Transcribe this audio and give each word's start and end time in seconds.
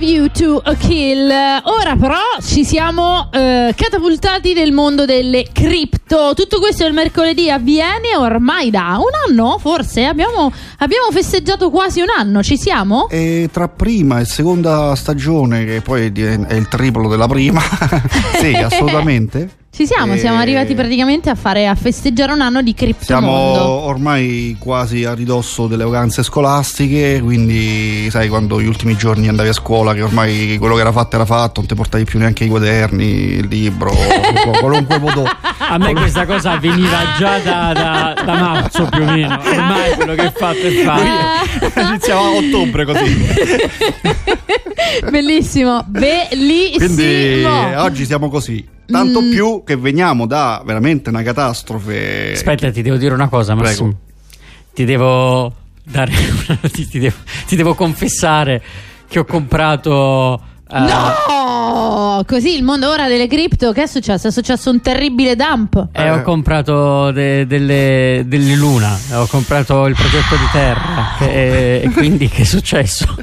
Love 0.00 0.12
You 0.12 0.30
to 0.30 0.62
a 0.64 0.74
Kill. 0.76 1.28
Ora 1.28 1.94
però 1.94 2.16
ci 2.40 2.64
siamo 2.64 3.30
eh, 3.32 3.74
catapultati 3.76 4.54
nel 4.54 4.72
mondo 4.72 5.04
delle 5.04 5.44
cripto. 5.52 6.32
Tutto 6.34 6.58
questo 6.58 6.86
il 6.86 6.94
mercoledì 6.94 7.50
avviene 7.50 8.16
ormai 8.16 8.70
da 8.70 8.98
un 8.98 9.10
anno, 9.28 9.58
forse? 9.58 10.06
Abbiamo, 10.06 10.50
abbiamo 10.78 11.10
festeggiato 11.10 11.68
quasi 11.68 12.00
un 12.00 12.08
anno, 12.16 12.42
ci 12.42 12.56
siamo? 12.56 13.10
E 13.10 13.50
tra 13.52 13.68
prima 13.68 14.20
e 14.20 14.24
seconda 14.24 14.94
stagione, 14.94 15.66
che 15.66 15.82
poi 15.82 16.06
è 16.06 16.54
il 16.54 16.68
triplo 16.68 17.06
della 17.06 17.28
prima, 17.28 17.60
sì, 18.40 18.54
assolutamente. 18.56 19.59
Ci 19.72 19.86
siamo, 19.86 20.16
siamo 20.16 20.38
arrivati 20.38 20.74
praticamente 20.74 21.30
a, 21.30 21.36
fare, 21.36 21.68
a 21.68 21.76
festeggiare 21.76 22.32
un 22.32 22.40
anno 22.40 22.60
di 22.60 22.74
criptomondo. 22.74 23.54
Siamo 23.54 23.68
ormai 23.84 24.56
quasi 24.58 25.04
a 25.04 25.14
ridosso 25.14 25.68
delle 25.68 25.84
vacanze 25.84 26.24
scolastiche, 26.24 27.20
quindi 27.22 28.10
sai 28.10 28.28
quando 28.28 28.60
gli 28.60 28.66
ultimi 28.66 28.96
giorni 28.96 29.28
andavi 29.28 29.48
a 29.48 29.52
scuola 29.52 29.94
che 29.94 30.02
ormai 30.02 30.56
quello 30.58 30.74
che 30.74 30.80
era 30.80 30.90
fatto 30.90 31.14
era 31.14 31.24
fatto, 31.24 31.60
non 31.60 31.68
ti 31.68 31.74
portavi 31.76 32.04
più 32.04 32.18
neanche 32.18 32.44
i 32.44 32.48
quaderni, 32.48 33.04
il 33.04 33.46
libro, 33.46 33.92
qualunque 34.58 34.98
modo. 35.00 35.24
A 35.24 35.78
me 35.78 35.94
questa 35.94 36.26
cosa 36.26 36.56
veniva 36.58 37.14
già 37.16 37.38
da, 37.38 37.72
da, 37.72 38.22
da, 38.24 38.34
marzo 38.34 38.86
più 38.86 39.02
o 39.02 39.04
meno, 39.04 39.38
ormai 39.38 39.94
quello 39.94 40.14
che 40.14 40.26
è 40.26 40.32
fatto 40.32 40.66
è 40.66 40.82
fatto. 40.82 41.80
Iniziamo 41.80 42.20
a 42.20 42.30
ottobre 42.30 42.84
così. 42.84 43.26
Bellissimo, 45.08 45.84
bellissimo. 45.86 46.86
Quindi 46.86 47.44
oggi 47.76 48.04
siamo 48.04 48.28
così. 48.28 48.78
Tanto 48.90 49.22
mm. 49.22 49.30
più 49.30 49.62
che 49.64 49.76
veniamo 49.76 50.26
da 50.26 50.62
veramente 50.64 51.08
una 51.10 51.22
catastrofe. 51.22 52.32
Aspetta, 52.34 52.70
ti 52.70 52.82
devo 52.82 52.96
dire 52.96 53.14
una 53.14 53.28
cosa, 53.28 53.54
Massimo. 53.54 53.88
Prego. 53.88 54.08
Ti 54.72 54.84
devo 54.84 55.54
dare 55.84 56.12
una 56.46 56.58
notizia, 56.62 56.90
ti 56.90 56.98
devo, 56.98 57.16
ti 57.46 57.56
devo 57.56 57.74
confessare 57.74 58.62
che 59.08 59.18
ho 59.18 59.24
comprato. 59.24 60.42
Uh, 60.68 60.78
no! 60.78 62.22
Così 62.26 62.54
il 62.54 62.62
mondo 62.62 62.88
ora 62.88 63.08
delle 63.08 63.26
cripto, 63.26 63.72
che 63.72 63.84
è 63.84 63.86
successo? 63.86 64.28
È 64.28 64.30
successo 64.30 64.70
un 64.70 64.80
terribile 64.80 65.34
dump. 65.34 65.88
Eh, 65.92 66.02
eh. 66.04 66.10
ho 66.10 66.22
comprato 66.22 67.10
de, 67.10 67.46
delle, 67.46 68.24
delle, 68.26 68.54
Luna, 68.54 68.96
ho 69.14 69.26
comprato 69.26 69.86
il 69.86 69.94
progetto 69.94 70.36
di 70.36 70.48
Terra. 70.52 71.18
e, 71.18 71.82
e 71.84 71.90
quindi 71.90 72.28
che 72.28 72.42
è 72.42 72.44
successo? 72.44 73.16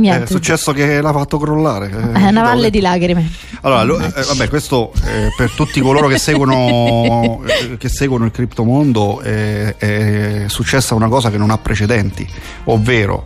È 0.00 0.26
successo 0.26 0.72
che 0.72 1.00
l'ha 1.00 1.12
fatto 1.12 1.38
crollare. 1.38 1.88
Eh, 1.88 2.28
una 2.28 2.42
valle 2.42 2.68
di 2.68 2.80
lacrime. 2.80 3.30
Allora, 3.60 3.84
lo, 3.84 4.00
eh, 4.00 4.22
vabbè, 4.22 4.48
questo 4.48 4.92
eh, 5.04 5.28
per 5.36 5.52
tutti 5.52 5.80
coloro 5.80 6.08
che 6.08 6.18
seguono, 6.18 7.42
eh, 7.46 7.76
che 7.76 7.88
seguono 7.88 8.24
il 8.24 8.32
criptomondo 8.32 9.20
è 9.20 10.46
successa 10.48 10.96
una 10.96 11.08
cosa 11.08 11.30
che 11.30 11.38
non 11.38 11.50
ha 11.50 11.58
precedenti, 11.58 12.28
ovvero 12.64 13.24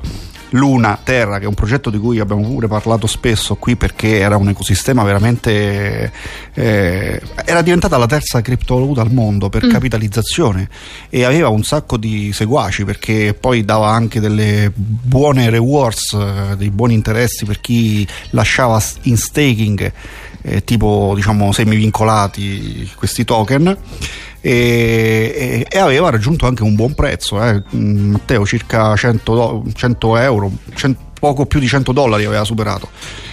Luna 0.50 0.98
Terra, 1.02 1.38
che 1.38 1.44
è 1.44 1.48
un 1.48 1.54
progetto 1.54 1.90
di 1.90 1.98
cui 1.98 2.18
abbiamo 2.20 2.42
pure 2.42 2.68
parlato 2.68 3.06
spesso 3.06 3.56
qui 3.56 3.76
perché 3.76 4.18
era 4.18 4.36
un 4.36 4.48
ecosistema 4.48 5.02
veramente. 5.02 6.12
Eh, 6.54 7.20
era 7.44 7.62
diventata 7.62 7.96
la 7.96 8.06
terza 8.06 8.40
criptovaluta 8.40 9.00
al 9.00 9.12
mondo 9.12 9.48
per 9.48 9.66
mm. 9.66 9.70
capitalizzazione 9.70 10.68
e 11.10 11.24
aveva 11.24 11.48
un 11.48 11.62
sacco 11.62 11.96
di 11.96 12.32
seguaci 12.32 12.84
perché 12.84 13.34
poi 13.38 13.64
dava 13.64 13.90
anche 13.90 14.20
delle 14.20 14.72
buone 14.74 15.50
rewards, 15.50 16.12
eh, 16.14 16.56
dei 16.56 16.70
buoni 16.70 16.94
interessi 16.94 17.44
per 17.44 17.60
chi 17.60 18.06
lasciava 18.30 18.82
in 19.02 19.16
staking. 19.16 19.92
Eh, 20.40 20.62
tipo 20.62 21.14
diciamo 21.16 21.50
semi-vincolati 21.50 22.92
questi 22.94 23.24
token 23.24 23.76
e, 24.40 25.66
e, 25.68 25.78
aveva 25.78 26.10
raggiunto 26.10 26.46
anche 26.46 26.62
un 26.62 26.74
buon 26.74 26.94
prezzo, 26.94 27.42
eh. 27.42 27.62
Mm, 27.74 28.12
Matteo 28.12 28.46
circa 28.46 28.94
100, 28.94 29.64
100 29.72 30.16
euro, 30.16 30.50
100, 30.74 31.00
poco 31.18 31.46
più 31.46 31.58
di 31.58 31.66
100 31.66 31.92
dollari 31.92 32.24
aveva 32.24 32.44
superato. 32.44 32.88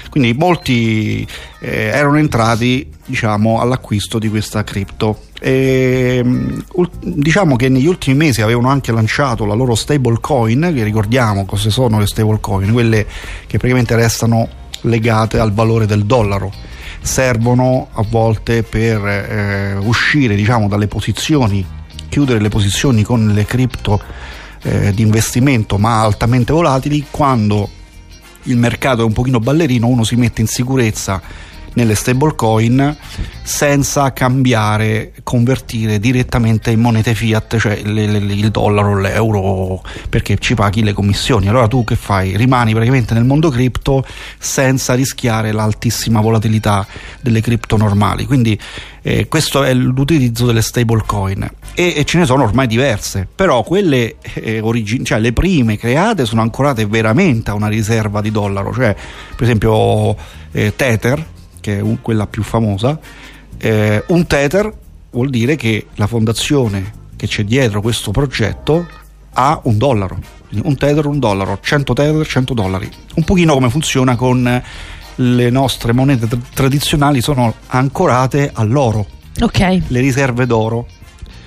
Quindi 0.09 0.34
molti 0.34 1.28
eh, 1.59 1.91
erano 1.94 2.18
entrati 2.18 2.90
diciamo, 3.06 3.59
all'acquisto 3.59 4.18
di 4.18 4.29
questa 4.29 4.63
cripto. 4.63 5.19
Mm, 5.46 6.59
diciamo 7.02 7.56
che 7.56 7.69
negli 7.69 7.85
ultimi 7.85 8.16
mesi 8.16 8.41
avevano 8.41 8.69
anche 8.69 8.91
lanciato 8.91 9.46
la 9.46 9.53
loro 9.53 9.75
stablecoin, 9.75 10.72
che 10.74 10.84
ricordiamo 10.84 11.46
cosa 11.46 11.69
sono 11.69 12.00
le 12.00 12.08
stablecoin, 12.08 12.72
quelle 12.72 13.06
che 13.46 13.58
praticamente 13.58 13.96
restano 13.96 14.47
legate 14.81 15.38
al 15.38 15.53
valore 15.53 15.85
del 15.85 16.06
dollaro 16.06 16.74
servono 17.05 17.88
a 17.93 18.03
volte 18.07 18.63
per 18.63 19.05
eh, 19.05 19.75
uscire 19.77 20.35
diciamo, 20.35 20.67
dalle 20.67 20.88
posizioni, 20.88 21.66
chiudere 22.09 22.39
le 22.39 22.49
posizioni 22.49 23.03
con 23.03 23.27
le 23.27 23.45
cripto 23.45 24.01
eh, 24.63 24.91
di 24.93 25.03
investimento 25.03 25.77
ma 25.77 26.01
altamente 26.01 26.51
volatili 26.51 27.05
quando 27.11 27.69
il 28.43 28.57
mercato 28.57 29.01
è 29.01 29.05
un 29.05 29.13
pochino 29.13 29.39
ballerino 29.39 29.88
uno 29.88 30.03
si 30.03 30.16
mette 30.16 30.41
in 30.41 30.47
sicurezza 30.47 31.21
nelle 31.75 31.96
stablecoin 31.96 32.97
senza 33.44 34.12
cambiare, 34.12 35.13
convertire 35.24 36.00
direttamente 36.00 36.72
in 36.72 36.80
monete 36.80 37.13
fiat, 37.13 37.58
cioè 37.58 37.74
il 37.74 38.50
dollaro, 38.52 39.00
l'euro, 39.00 39.81
perché 40.09 40.38
ci 40.40 40.56
paghi 40.56 40.84
le 40.84 40.94
commissioni. 40.94 41.47
Allora 41.47 41.68
tu 41.68 41.84
che 41.84 41.96
fai? 41.96 42.35
Rimani 42.35 42.72
praticamente 42.72 43.14
nel 43.14 43.24
mondo 43.24 43.50
cripto 43.50 44.03
senza 44.38 44.94
rischiare 44.94 45.52
l'altissima 45.52 46.22
volatilità 46.22 46.85
delle 47.22 47.41
cripto 47.41 47.78
normali. 47.78 48.25
Quindi 48.25 48.59
eh, 49.02 49.28
questo 49.28 49.64
è 49.64 49.74
l'utilizzo 49.74 50.46
delle 50.47 50.62
stablecoin 50.62 51.47
e, 51.75 52.03
ce 52.06 52.18
ne 52.18 52.25
sono 52.25 52.44
ormai 52.44 52.66
diverse, 52.66 53.28
però 53.35 53.64
quelle 53.64 54.16
eh, 54.34 54.59
origin- 54.62 55.06
cioè 55.06 55.19
le 55.19 55.34
prime 55.34 55.78
create 55.78 56.25
sono 56.25 56.41
ancorate 56.41 56.88
veramente 56.88 57.52
a 57.52 57.53
una 57.53 57.68
riserva 57.68 58.22
di 58.22 58.31
dollaro, 58.31 58.74
cioè 58.74 58.96
per 59.35 59.44
esempio 59.44 60.16
eh, 60.52 60.74
Tether 60.75 61.34
che 61.66 61.78
è 61.78 61.81
un, 61.81 62.00
quella 62.00 62.28
più 62.28 62.44
famosa, 62.44 63.00
eh, 63.58 64.03
un 64.09 64.28
tether 64.28 64.72
vuol 65.09 65.31
dire 65.31 65.56
che 65.56 65.88
la 65.96 66.06
fondazione 66.06 66.94
che 67.16 67.26
c'è 67.26 67.44
dietro 67.44 67.81
questo 67.81 68.12
progetto 68.12 68.88
ha 69.34 69.59
un 69.64 69.76
dollaro, 69.80 70.20
un 70.62 70.78
tether, 70.78 71.08
un 71.08 71.18
dollaro, 71.18 71.58
100 71.59 71.94
tether, 71.94 72.28
100 72.28 72.53
dollari. 72.53 72.88
Un 73.16 73.24
pochino 73.24 73.56
come 73.56 73.72
funziona 73.72 74.16
con 74.16 74.64
le 75.16 75.50
nostre 75.50 75.92
monete 75.92 76.28
tra- 76.28 76.38
tradizionali, 76.53 77.20
sono 77.20 77.56
ancorate 77.68 78.52
all'oro, 78.53 79.08
okay. 79.42 79.82
le 79.88 80.00
riserve 80.02 80.46
d'oro, 80.46 80.86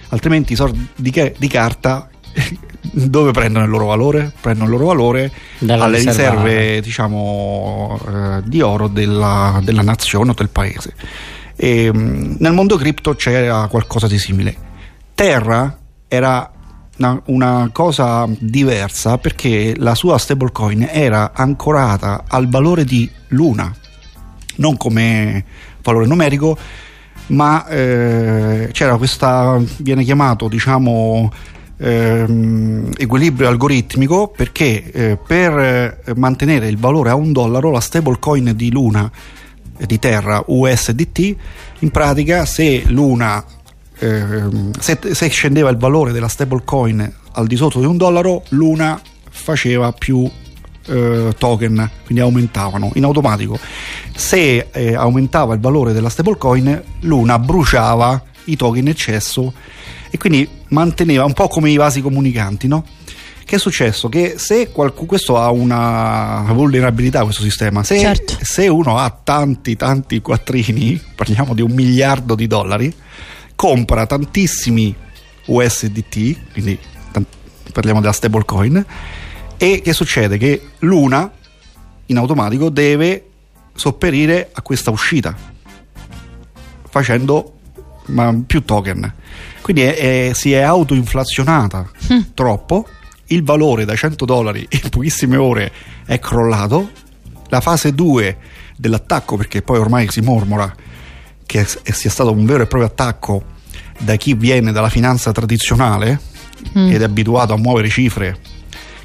altrimenti 0.08 0.54
i 0.54 0.56
soldi 0.56 0.84
di, 0.96 1.10
che- 1.12 1.36
di 1.38 1.46
carta 1.46 2.08
dove 2.92 3.32
prendono 3.32 3.64
il 3.64 3.70
loro 3.70 3.86
valore? 3.86 4.32
Prendono 4.40 4.66
il 4.66 4.72
loro 4.72 4.86
valore 4.86 5.30
Dalla 5.58 5.84
alle 5.84 5.98
riserve 5.98 6.80
diciamo, 6.80 8.00
eh, 8.08 8.42
di 8.44 8.60
oro 8.60 8.88
della, 8.88 9.60
della, 9.62 9.82
nazione 9.82 10.30
o 10.30 10.34
del 10.34 10.48
paese. 10.48 10.94
E, 11.56 11.90
mm, 11.92 12.36
nel 12.38 12.52
mondo 12.52 12.76
cripto 12.76 13.14
c'era 13.14 13.66
qualcosa 13.68 14.06
di 14.06 14.18
simile. 14.18 14.56
Terra 15.14 15.76
era 16.06 16.50
una, 16.98 17.20
una, 17.26 17.70
cosa 17.72 18.26
diversa 18.38 19.18
perché 19.18 19.74
la 19.76 19.94
sua 19.94 20.18
stablecoin 20.18 20.88
era 20.90 21.32
ancorata 21.34 22.24
al 22.26 22.48
valore 22.48 22.84
di 22.84 23.08
Luna, 23.28 23.72
non 24.56 24.76
come 24.76 25.44
valore 25.82 26.06
numerico, 26.06 26.56
ma 27.28 27.66
eh, 27.66 28.68
c'era 28.72 28.96
questa, 28.96 29.60
viene 29.78 30.04
chiamato 30.04 30.48
diciamo 30.48 31.30
ehm, 31.78 32.92
equilibrio 32.96 33.48
algoritmico 33.48 34.28
perché 34.28 34.90
eh, 34.90 35.18
per 35.24 35.58
eh, 35.58 36.14
mantenere 36.16 36.68
il 36.68 36.78
valore 36.78 37.10
a 37.10 37.14
un 37.14 37.32
dollaro 37.32 37.70
la 37.70 37.80
stablecoin 37.80 38.52
di 38.54 38.70
Luna 38.70 39.10
eh, 39.76 39.86
di 39.86 39.98
Terra 39.98 40.42
USDT 40.46 41.36
in 41.80 41.90
pratica 41.90 42.44
se 42.44 42.82
Luna 42.86 43.42
ehm, 43.98 44.72
se, 44.78 44.98
se, 45.12 45.28
scendeva 45.28 45.70
il 45.70 45.76
valore 45.76 46.12
della 46.12 46.28
stablecoin 46.28 47.14
al 47.32 47.46
di 47.46 47.56
sotto 47.56 47.78
di 47.80 47.86
un 47.86 47.96
dollaro 47.96 48.42
Luna 48.50 49.00
faceva 49.30 49.92
più 49.92 50.28
eh, 50.88 51.34
token 51.36 51.90
quindi 52.04 52.22
aumentavano 52.22 52.90
in 52.94 53.04
automatico. 53.04 53.58
Se 54.14 54.68
eh, 54.72 54.94
aumentava 54.94 55.54
il 55.54 55.60
valore 55.60 55.92
della 55.92 56.08
stablecoin 56.08 56.82
Luna 57.00 57.38
bruciava 57.38 58.22
i 58.44 58.56
token 58.56 58.82
in 58.82 58.88
eccesso 58.88 59.52
e 60.10 60.18
quindi 60.18 60.48
manteneva 60.68 61.24
un 61.24 61.32
po' 61.32 61.48
come 61.48 61.70
i 61.70 61.76
vasi 61.76 62.00
comunicanti, 62.00 62.68
no? 62.68 62.84
Che 63.44 63.56
è 63.56 63.58
successo? 63.58 64.08
Che 64.08 64.34
se 64.36 64.70
qualcuno, 64.70 65.06
questo 65.06 65.38
ha 65.38 65.50
una 65.50 66.44
vulnerabilità 66.52 67.22
questo 67.22 67.42
sistema, 67.42 67.82
se, 67.82 67.98
certo. 67.98 68.36
se 68.42 68.68
uno 68.68 68.98
ha 68.98 69.10
tanti 69.10 69.74
tanti 69.74 70.20
quattrini, 70.20 71.00
parliamo 71.14 71.54
di 71.54 71.62
un 71.62 71.72
miliardo 71.72 72.34
di 72.34 72.46
dollari, 72.46 72.94
compra 73.56 74.06
tantissimi 74.06 74.94
USDT, 75.46 76.52
quindi 76.52 76.78
parliamo 77.72 78.00
della 78.00 78.12
stablecoin, 78.12 78.84
e 79.56 79.80
che 79.82 79.92
succede? 79.94 80.36
Che 80.36 80.62
l'una 80.80 81.30
in 82.06 82.16
automatico 82.18 82.68
deve 82.68 83.24
sopperire 83.74 84.50
a 84.52 84.60
questa 84.60 84.90
uscita 84.90 85.36
facendo 86.88 87.54
più 88.46 88.64
token 88.64 89.14
quindi 89.68 89.84
è, 89.84 90.30
è, 90.30 90.32
si 90.32 90.54
è 90.54 90.62
autoinflazionata 90.62 91.90
mm. 92.10 92.20
troppo, 92.32 92.88
il 93.26 93.44
valore 93.44 93.84
da 93.84 93.94
100 93.94 94.24
dollari 94.24 94.66
in 94.66 94.88
pochissime 94.88 95.36
ore 95.36 95.70
è 96.06 96.18
crollato 96.18 96.88
la 97.48 97.60
fase 97.60 97.92
2 97.92 98.38
dell'attacco, 98.78 99.36
perché 99.36 99.60
poi 99.60 99.76
ormai 99.76 100.10
si 100.10 100.22
mormora 100.22 100.74
che 101.44 101.66
sia 101.66 102.08
stato 102.08 102.32
un 102.32 102.46
vero 102.46 102.62
e 102.62 102.66
proprio 102.66 102.88
attacco 102.88 103.44
da 103.98 104.16
chi 104.16 104.32
viene 104.32 104.72
dalla 104.72 104.88
finanza 104.88 105.32
tradizionale 105.32 106.18
mm. 106.78 106.90
ed 106.90 107.02
è 107.02 107.04
abituato 107.04 107.52
a 107.52 107.58
muovere 107.58 107.90
cifre 107.90 108.38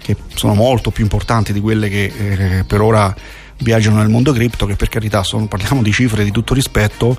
che 0.01 0.15
sono 0.33 0.53
molto 0.53 0.91
più 0.91 1.03
importanti 1.03 1.51
di 1.51 1.59
quelle 1.59 1.89
che 1.89 2.05
eh, 2.05 2.63
per 2.63 2.79
ora 2.79 3.13
viaggiano 3.57 3.97
nel 3.97 4.07
mondo 4.07 4.31
cripto, 4.31 4.65
che 4.65 4.77
per 4.77 4.87
carità 4.87 5.23
sono, 5.23 5.45
parliamo 5.47 5.81
di 5.81 5.91
cifre 5.91 6.23
di 6.23 6.31
tutto 6.31 6.53
rispetto, 6.53 7.17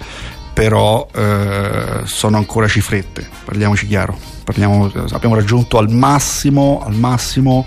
però 0.54 1.08
eh, 1.12 2.02
sono 2.04 2.36
ancora 2.36 2.68
cifrette, 2.68 3.28
parliamoci 3.44 3.86
chiaro. 3.86 4.16
Parliamo, 4.44 4.90
abbiamo 5.10 5.34
raggiunto 5.34 5.78
al 5.78 5.90
massimo, 5.90 6.82
al 6.84 6.94
massimo 6.94 7.66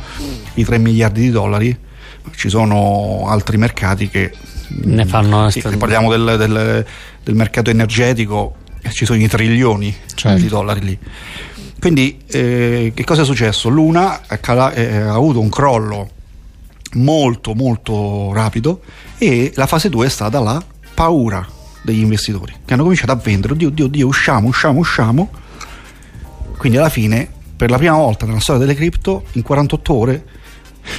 i 0.53 0.63
3 0.63 0.77
miliardi 0.77 1.21
di 1.21 1.29
dollari, 1.29 1.77
ci 2.35 2.49
sono 2.49 3.25
altri 3.27 3.57
mercati 3.57 4.07
che 4.09 4.31
ne 4.69 5.05
fanno 5.05 5.49
sì, 5.49 5.61
parliamo 5.61 6.09
del, 6.09 6.35
del, 6.37 6.85
del, 7.23 7.35
mercato 7.35 7.69
energetico 7.69 8.55
ci 8.91 9.05
sono 9.05 9.17
i 9.17 9.27
trilioni 9.27 9.95
certo. 10.13 10.41
di 10.41 10.47
dollari 10.49 10.81
lì 10.81 10.99
quindi 11.79 12.19
eh, 12.27 12.91
che 12.93 13.03
cosa 13.05 13.21
è 13.21 13.25
successo? 13.25 13.69
Luna 13.69 14.21
ha, 14.27 14.73
eh, 14.73 14.97
ha 14.97 15.13
avuto 15.13 15.39
un 15.39 15.49
crollo 15.49 16.09
molto 16.95 17.53
molto 17.53 18.33
rapido 18.33 18.81
e 19.17 19.51
la 19.55 19.67
fase 19.67 19.89
2 19.89 20.05
è 20.05 20.09
stata 20.09 20.39
la 20.39 20.61
paura 20.93 21.55
degli 21.81 22.00
investitori 22.00 22.53
che 22.65 22.74
hanno 22.74 22.83
cominciato 22.83 23.12
a 23.12 23.15
vendere. 23.15 23.53
Oddio 23.53 23.68
oddio 23.68 23.85
oddio 23.85 24.07
usciamo 24.07 24.47
usciamo 24.47 24.79
usciamo. 24.79 25.29
Quindi 26.57 26.77
alla 26.77 26.89
fine 26.89 27.29
per 27.56 27.69
la 27.69 27.77
prima 27.77 27.95
volta 27.95 28.25
nella 28.25 28.39
storia 28.39 28.62
delle 28.62 28.75
cripto 28.75 29.24
in 29.33 29.41
48 29.41 29.94
ore 29.94 30.25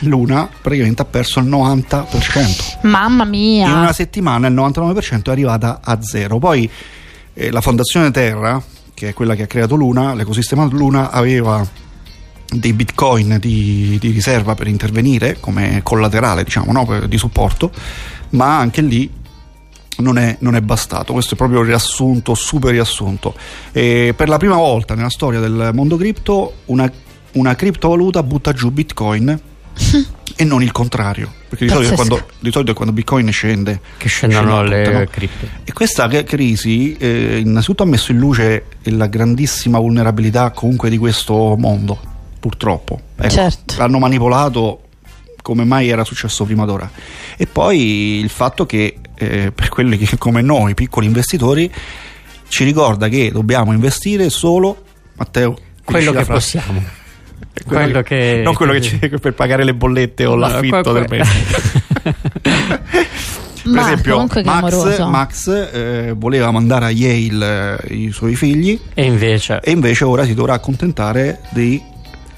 Luna 0.01 0.49
praticamente 0.61 1.03
ha 1.03 1.05
perso 1.07 1.41
il 1.41 1.47
90% 1.47 2.81
mamma 2.83 3.25
mia. 3.25 3.69
In 3.69 3.77
una 3.77 3.93
settimana 3.93 4.49
il 4.49 4.55
99% 4.55 5.25
è 5.25 5.31
arrivata 5.31 5.81
a 5.83 6.01
zero. 6.03 6.39
Poi 6.39 6.69
eh, 7.35 7.51
la 7.51 7.61
fondazione 7.61 8.11
Terra 8.11 8.63
che 8.99 9.11
è 9.11 9.15
quella 9.15 9.37
che 9.37 9.45
ha 9.45 9.47
creato 9.47 9.77
Luna 9.77 10.13
l'ecosistema 10.15 10.65
Luna 10.65 11.13
aveva 11.13 11.65
dei 12.51 12.73
bitcoin 12.73 13.37
di, 13.39 13.97
di 14.01 14.11
riserva 14.11 14.55
per 14.55 14.67
intervenire 14.67 15.37
come 15.39 15.81
collaterale 15.85 16.43
diciamo 16.43 16.73
no? 16.73 17.07
di 17.07 17.17
supporto 17.17 17.71
ma 18.31 18.59
anche 18.59 18.81
lì 18.81 19.09
non 19.99 20.19
è, 20.19 20.37
non 20.41 20.55
è, 20.55 20.61
bastato. 20.61 21.13
Questo 21.13 21.35
è 21.35 21.37
proprio 21.37 21.61
il 21.61 21.67
riassunto, 21.67 22.35
super 22.35 22.71
riassunto. 22.71 23.35
E 23.73 24.15
per 24.17 24.29
la 24.29 24.37
prima 24.37 24.57
volta 24.57 24.95
nella 24.95 25.11
storia 25.11 25.41
del 25.41 25.71
mondo 25.73 25.97
cripto, 25.97 26.55
una, 26.67 26.91
una 27.33 27.55
criptovaluta 27.55 28.23
butta 28.23 28.53
giù 28.53 28.71
Bitcoin 28.71 29.41
e 30.37 30.45
non 30.45 30.63
il 30.63 30.73
contrario. 30.73 31.33
Perché 31.49 31.65
di 31.65 31.71
solito, 31.71 31.95
quando, 31.95 32.27
di 32.39 32.51
solito, 32.51 32.73
è 32.73 32.75
quando 32.75 32.93
Bitcoin 32.93 33.31
scende 33.33 33.81
che 33.97 34.09
scendono 34.09 34.63
le 34.63 34.93
no? 34.93 35.05
cripto. 35.11 35.47
E 35.65 35.73
questa 35.73 36.07
crisi 36.25 36.95
eh, 36.97 37.39
innanzitutto 37.39 37.85
ha 37.85 37.87
messo 37.87 38.13
in 38.13 38.19
luce 38.19 38.67
la 38.83 39.07
grandissima 39.07 39.79
vulnerabilità 39.79 40.51
comunque 40.51 40.91
di 40.91 40.99
questo 40.99 41.57
mondo 41.57 41.99
purtroppo. 42.39 43.01
Ecco, 43.17 43.31
certo. 43.31 43.75
L'hanno 43.79 43.99
manipolato 43.99 44.83
come 45.49 45.65
mai 45.65 45.89
era 45.89 46.05
successo 46.05 46.45
prima 46.45 46.67
d'ora. 46.67 46.91
E 47.39 47.47
poi 47.47 48.19
il 48.19 48.29
fatto 48.29 48.67
che 48.67 48.99
eh, 49.15 49.51
per 49.51 49.71
quelli 49.71 49.97
che, 49.97 50.19
come 50.19 50.43
noi, 50.43 50.75
piccoli 50.75 51.07
investitori, 51.07 51.73
ci 52.49 52.65
ricorda 52.65 53.09
che 53.09 53.31
dobbiamo 53.33 53.73
investire 53.73 54.29
solo, 54.29 54.85
Matteo, 55.15 55.57
quello 55.85 56.13
che 56.13 56.25
possiamo. 56.27 56.85
Quello 57.59 57.81
quello 57.81 58.03
che, 58.03 58.17
che, 58.17 58.41
non 58.45 58.55
quello 58.55 58.73
che, 58.73 58.79
che 58.79 59.09
c'è 59.09 59.19
per 59.19 59.35
pagare 59.35 59.65
le 59.65 59.75
bollette 59.75 60.25
o 60.27 60.37
l'affitto 60.37 60.93
que, 60.93 60.93
del 60.93 61.07
mese. 61.09 61.83
per 63.63 63.73
Ma 63.73 63.81
esempio 63.83 64.27
Max, 64.45 64.99
Max 65.01 65.71
eh, 65.73 66.15
voleva 66.17 66.53
mandare 66.53 66.85
a 66.87 66.91
Yale 66.91 67.81
eh, 67.83 67.95
i 67.95 68.13
suoi 68.13 68.37
figli 68.37 68.79
e 68.95 69.05
invece? 69.05 69.61
e 69.61 69.73
invece 69.73 70.05
ora 70.05 70.25
si 70.25 70.35
dovrà 70.35 70.55
accontentare 70.55 71.41
di 71.51 71.83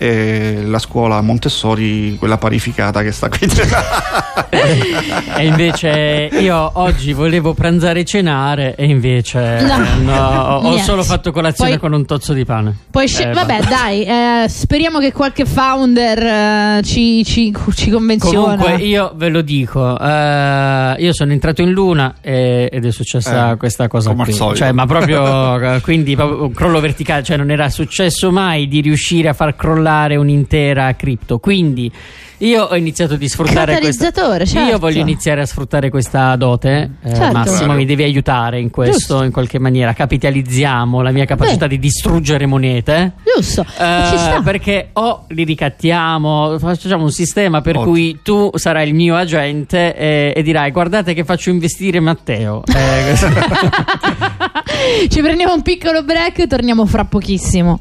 e 0.03 0.63
la 0.65 0.79
scuola 0.79 1.21
Montessori, 1.21 2.17
quella 2.19 2.39
parificata 2.39 3.03
che 3.03 3.13
sta 3.13 3.29
qui. 3.29 3.41
e 4.49 5.45
invece 5.45 6.31
io 6.41 6.71
oggi 6.73 7.13
volevo 7.13 7.53
pranzare 7.53 8.01
e 8.01 8.05
cenare 8.05 8.75
e 8.77 8.87
invece 8.87 9.61
no, 9.61 9.77
no, 10.01 10.55
ho 10.65 10.79
solo 10.79 11.03
fatto 11.03 11.33
colazione 11.33 11.73
poi, 11.73 11.81
con 11.81 11.93
un 11.93 12.07
tozzo 12.07 12.33
di 12.33 12.47
pane. 12.47 12.75
Poi 12.91 13.07
sc- 13.07 13.27
eh, 13.27 13.33
vabbè, 13.33 13.61
dai, 13.69 14.05
eh, 14.05 14.49
speriamo 14.49 15.01
che 15.01 15.13
qualche 15.13 15.45
founder 15.45 16.79
eh, 16.79 16.83
ci, 16.83 17.23
ci, 17.23 17.55
ci, 17.75 17.91
convenziona. 17.91 18.57
Comunque 18.57 18.83
io 18.83 19.13
ve 19.15 19.29
lo 19.29 19.43
dico, 19.43 19.99
eh, 20.01 20.95
io 20.97 21.13
sono 21.13 21.33
entrato 21.33 21.61
in 21.61 21.73
luna 21.73 22.15
e, 22.23 22.71
ed 22.73 22.87
è 22.87 22.91
successa 22.91 23.51
eh, 23.51 23.57
questa 23.59 23.87
cosa 23.87 24.15
qui. 24.15 24.33
Cioè, 24.33 24.73
ma 24.73 24.87
proprio 24.87 25.79
quindi 25.83 26.17
proprio 26.17 26.45
un 26.45 26.53
crollo 26.55 26.81
verticale, 26.81 27.23
cioè 27.23 27.37
non 27.37 27.51
era 27.51 27.69
successo 27.69 28.31
mai 28.31 28.67
di 28.67 28.81
riuscire 28.81 29.29
a 29.29 29.35
far 29.35 29.55
crollare 29.55 29.89
controllare 29.91 30.17
un'intera 30.17 30.95
cripto. 30.95 31.39
Quindi 31.39 31.91
io 32.39 32.63
ho 32.65 32.77
iniziato 32.77 33.15
a 33.15 33.19
sfruttare 33.29 33.79
questa 33.81 34.11
certo. 34.13 34.59
Io 34.59 34.79
voglio 34.79 35.01
iniziare 35.01 35.43
a 35.43 35.47
sfruttare 35.47 35.91
questa 35.91 36.35
dote. 36.37 36.93
Eh, 37.03 37.15
certo. 37.15 37.33
Massimo 37.37 37.75
mi 37.75 37.85
devi 37.85 38.03
aiutare 38.03 38.61
in 38.61 38.71
questo 38.71 38.99
Giusto. 38.99 39.23
in 39.25 39.33
qualche 39.33 39.59
maniera. 39.59 39.93
Capitalizziamo 39.93 41.03
la 41.03 41.11
mia 41.11 41.27
capacità 41.27 41.67
Beh. 41.67 41.75
di 41.75 41.79
distruggere 41.81 42.47
monete. 42.47 43.15
Giusto. 43.37 43.67
Eh, 43.79 44.41
perché 44.43 44.91
o 44.95 45.25
li 45.29 45.45
ricattiamo, 45.45 46.59
facciamo 46.59 47.05
un 47.05 47.13
sistema 47.13 47.61
per 47.61 47.77
Ottimo. 47.77 47.91
cui 47.93 48.19
tu 48.23 48.51
sarai 48.55 48.89
il 48.89 48.95
mio 48.95 49.17
agente 49.17 49.95
e, 49.95 50.33
e, 50.35 50.43
dirai 50.43 50.71
"Guardate 50.71 51.13
che 51.13 51.25
faccio 51.25 51.51
investire 51.51 52.01
Matteo". 52.01 52.63
Eh, 52.65 53.15
Ci 55.11 55.21
prendiamo 55.21 55.53
un 55.53 55.63
piccolo 55.63 56.03
break 56.05 56.39
e 56.39 56.47
torniamo 56.47 56.87
fra 56.87 57.05
pochissimo. 57.05 57.81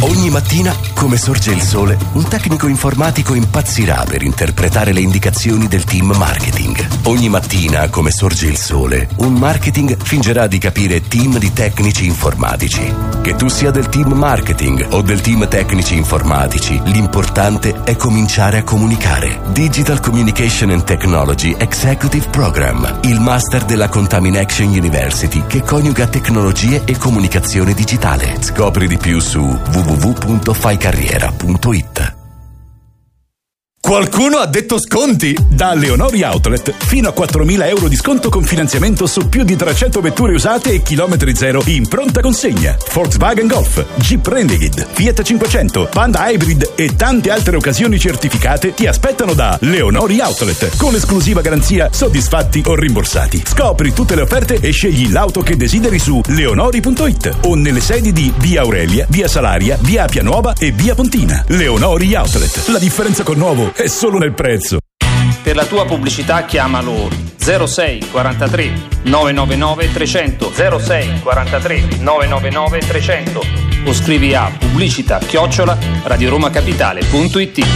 Ogni 0.00 0.28
mattina, 0.28 0.76
come 0.92 1.16
sorge 1.16 1.52
il 1.52 1.62
sole, 1.62 1.96
un 2.12 2.28
tecnico 2.28 2.66
informatico 2.66 3.32
impazzirà 3.32 4.04
per 4.06 4.22
interpretare 4.22 4.92
le 4.92 5.00
indicazioni 5.00 5.68
del 5.68 5.84
team 5.84 6.12
marketing. 6.14 6.86
Ogni 7.04 7.30
mattina, 7.30 7.88
come 7.88 8.10
sorge 8.10 8.46
il 8.46 8.58
sole, 8.58 9.08
un 9.16 9.32
marketing 9.32 9.96
fingerà 10.02 10.46
di 10.48 10.58
capire 10.58 11.00
team 11.00 11.38
di 11.38 11.50
tecnici 11.50 12.04
informatici. 12.04 12.94
Che 13.22 13.36
tu 13.36 13.48
sia 13.48 13.70
del 13.70 13.88
team 13.88 14.12
marketing 14.12 14.86
o 14.90 15.00
del 15.00 15.22
team 15.22 15.48
tecnici 15.48 15.96
informatici, 15.96 16.78
l'importante 16.84 17.82
è 17.82 17.96
cominciare 17.96 18.58
a 18.58 18.64
comunicare. 18.64 19.40
Digital 19.52 20.00
Communication 20.00 20.70
and 20.70 20.84
Technology 20.84 21.54
Executive 21.56 22.28
Program, 22.28 22.98
il 23.04 23.18
master 23.18 23.64
della 23.64 23.88
Contamination 23.88 24.68
University 24.68 25.42
che 25.46 25.62
coniuga 25.62 26.06
tecnologie 26.06 26.82
e 26.84 26.98
comunicazione 26.98 27.72
digitale. 27.72 28.36
Scopri 28.40 28.86
di 28.86 28.98
più 28.98 29.18
su 29.20 29.40
www 29.40 29.85
www.faicarriera.it 29.86 32.15
Qualcuno 33.86 34.38
ha 34.38 34.46
detto 34.46 34.80
sconti? 34.80 35.32
Da 35.48 35.72
Leonori 35.72 36.24
Outlet 36.24 36.74
fino 36.76 37.08
a 37.08 37.14
4.000 37.16 37.68
euro 37.68 37.86
di 37.86 37.94
sconto 37.94 38.30
con 38.30 38.42
finanziamento 38.42 39.06
su 39.06 39.28
più 39.28 39.44
di 39.44 39.54
300 39.54 40.00
vetture 40.00 40.34
usate 40.34 40.72
e 40.72 40.82
chilometri 40.82 41.36
zero 41.36 41.62
in 41.66 41.86
pronta 41.86 42.20
consegna. 42.20 42.76
Volkswagen 42.92 43.46
Golf, 43.46 43.84
Jeep 43.94 44.26
Renegade, 44.26 44.88
Fiat 44.90 45.22
500, 45.22 45.88
Panda 45.88 46.28
Hybrid 46.28 46.72
e 46.74 46.96
tante 46.96 47.30
altre 47.30 47.54
occasioni 47.54 47.96
certificate 47.96 48.74
ti 48.74 48.88
aspettano 48.88 49.34
da 49.34 49.56
Leonori 49.60 50.18
Outlet 50.18 50.76
con 50.76 50.92
l'esclusiva 50.92 51.40
garanzia 51.40 51.88
soddisfatti 51.92 52.64
o 52.66 52.74
rimborsati. 52.74 53.44
Scopri 53.46 53.92
tutte 53.92 54.16
le 54.16 54.22
offerte 54.22 54.54
e 54.54 54.72
scegli 54.72 55.12
l'auto 55.12 55.42
che 55.42 55.56
desideri 55.56 56.00
su 56.00 56.20
leonori.it 56.26 57.36
o 57.42 57.54
nelle 57.54 57.80
sedi 57.80 58.12
di 58.12 58.34
Via 58.38 58.62
Aurelia, 58.62 59.06
Via 59.08 59.28
Salaria, 59.28 59.78
Via 59.80 60.02
Appia 60.02 60.24
e 60.58 60.72
Via 60.72 60.96
Pontina. 60.96 61.44
Leonori 61.46 62.16
Outlet. 62.16 62.66
La 62.66 62.80
differenza 62.80 63.22
con 63.22 63.38
nuovo 63.38 63.74
è 63.82 63.86
solo 63.88 64.18
nel 64.18 64.32
prezzo. 64.32 64.78
Per 65.42 65.54
la 65.54 65.66
tua 65.66 65.84
pubblicità 65.84 66.44
chiamalo 66.44 67.08
06 67.36 68.08
43 68.10 68.72
999 69.02 69.92
300 69.92 70.52
06 70.80 71.20
43 71.20 71.82
999 71.98 72.78
300 72.78 73.40
o 73.84 73.92
scrivi 73.92 74.34
a 74.34 74.50
pubblicità 74.58 75.18
chiocciola 75.18 75.78
radioromacapitale.it 76.02 77.66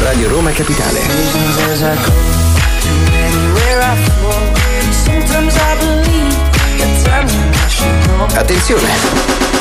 Radio 0.00 0.28
Roma 0.28 0.50
Capitale. 0.50 1.00
Attenzione 8.34 9.54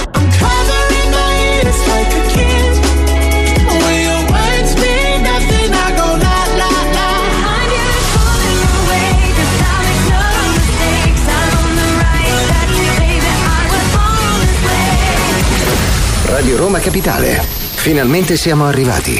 Radio 16.54 16.66
Roma 16.68 16.80
Capitale. 16.80 17.42
Finalmente 17.42 18.38
siamo 18.38 18.68
arrivati. 18.68 19.18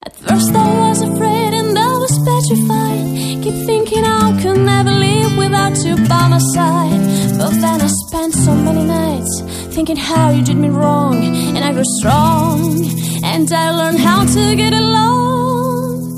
At 0.00 0.12
first 0.26 0.54
I 0.54 0.78
was 0.78 1.00
afraid 1.00 1.54
and 1.54 1.74
I 1.78 1.96
was 1.96 2.18
petrified. 2.22 3.40
Keep 3.40 3.64
thinking 3.64 4.04
I 4.04 4.38
could 4.42 4.58
never 4.58 4.90
live 4.90 5.38
without 5.38 5.74
you 5.82 5.96
by 6.06 6.28
my 6.28 6.38
side. 6.52 7.00
But 7.38 7.52
then 7.62 7.80
I 7.80 7.88
spent 7.88 8.34
so 8.34 8.52
many 8.52 8.84
nights 8.84 9.42
thinking 9.70 9.96
how 9.96 10.32
you 10.32 10.42
did 10.42 10.58
me 10.58 10.68
wrong. 10.68 11.16
And 11.56 11.64
I 11.64 11.72
grew 11.72 11.86
strong 11.98 12.84
and 13.24 13.50
I 13.50 13.70
learned 13.70 14.00
how 14.00 14.26
to 14.26 14.54
get 14.54 14.74
along. 14.74 16.12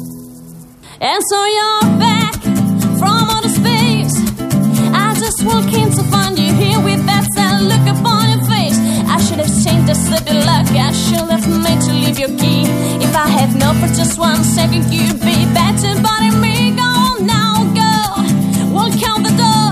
And 1.01 1.23
so 1.29 1.47
you're 1.47 1.99
back 2.01 2.10
the 9.91 9.97
slippy 9.97 10.35
luck. 10.47 10.71
I 10.71 10.93
should 10.93 11.29
have 11.35 11.47
made 11.65 11.81
to 11.87 11.93
leave 11.93 12.19
your 12.19 12.33
key. 12.39 12.63
If 13.07 13.13
I 13.17 13.27
had 13.27 13.51
known 13.59 13.75
for 13.81 13.91
just 13.93 14.19
one 14.19 14.43
second, 14.45 14.85
you'd 14.95 15.21
be 15.21 15.39
better. 15.61 15.93
But 16.07 16.21
in 16.29 16.41
me, 16.41 16.71
go 16.83 16.93
now, 17.35 17.67
go. 17.81 17.95
Walk 18.77 18.95
out 19.11 19.21
the 19.29 19.35
door. 19.45 19.71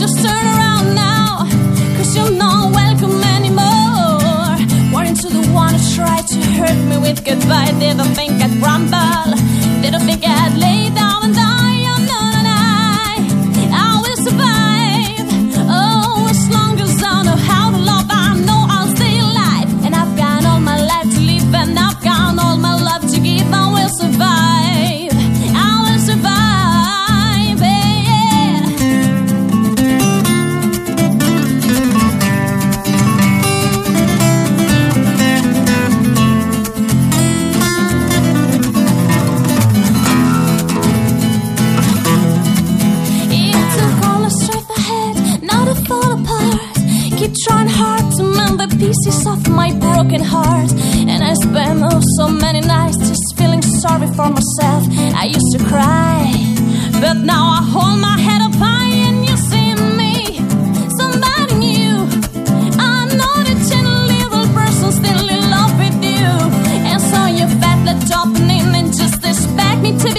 Just 0.00 0.22
turn 0.24 0.44
around 0.54 0.94
now. 0.94 1.48
Cause 1.96 2.14
you're 2.16 2.36
not 2.44 2.72
welcome 2.80 3.18
anymore. 3.36 4.54
Warning 4.92 5.16
to 5.24 5.28
the 5.38 5.44
one 5.52 5.74
who 5.74 5.82
tried 5.96 6.26
to 6.34 6.38
hurt 6.58 6.80
me 6.90 6.96
with 6.98 7.24
goodbye. 7.24 7.72
They 7.80 7.94
don't 7.98 8.14
think 8.14 8.40
I'd 8.44 8.54
rumble. 8.62 9.18
Don't 9.90 10.04
think 10.04 10.22
I'd 10.22 10.47
me 69.92 69.98
to 69.98 70.14
be 70.14 70.17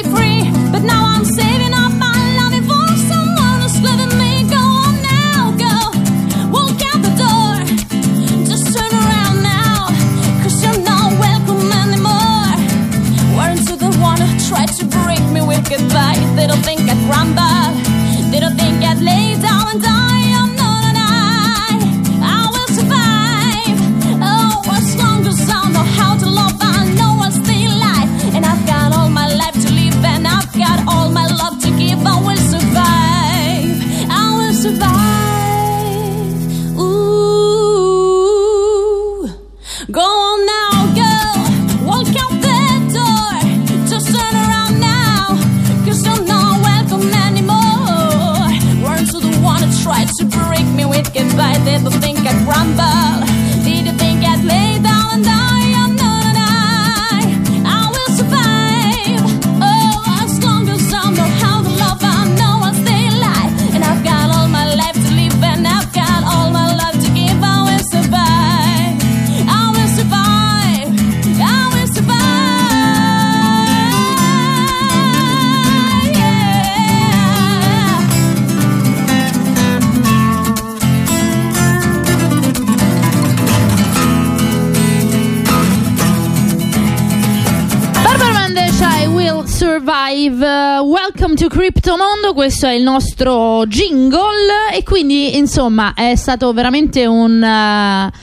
Uh, 90.12 90.82
welcome 90.84 91.36
to 91.36 91.48
Cryptomondo. 91.48 92.34
Questo 92.34 92.66
è 92.66 92.72
il 92.74 92.82
nostro 92.82 93.64
jingle. 93.68 94.74
E 94.74 94.82
quindi, 94.82 95.38
insomma, 95.38 95.94
è 95.94 96.16
stato 96.16 96.52
veramente 96.52 97.06
un. 97.06 97.40
uh, 97.40 98.18